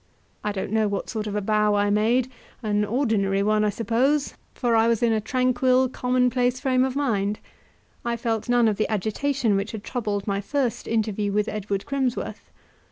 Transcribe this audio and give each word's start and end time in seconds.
I 0.43 0.51
don't 0.51 0.71
know 0.71 0.87
what 0.87 1.11
sort 1.11 1.27
of 1.27 1.35
a 1.35 1.41
bow 1.41 1.75
I 1.75 1.91
made; 1.91 2.31
an 2.63 2.83
ordinary 2.83 3.43
one, 3.43 3.63
I 3.63 3.69
suppose, 3.69 4.33
for 4.55 4.75
I 4.75 4.87
was 4.87 5.03
in 5.03 5.13
a 5.13 5.21
tranquil, 5.21 5.87
commonplace 5.89 6.59
frame 6.59 6.83
of 6.83 6.95
mind; 6.95 7.37
I 8.03 8.17
felt 8.17 8.49
none 8.49 8.67
of 8.67 8.77
the 8.77 8.89
agitation 8.91 9.55
which 9.55 9.73
had 9.73 9.83
troubled 9.83 10.25
my 10.25 10.41
first 10.41 10.87
interview 10.87 11.31
with 11.31 11.47
Edward 11.47 11.85
Crimsworth. 11.85 12.49